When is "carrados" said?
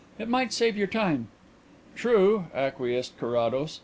3.19-3.79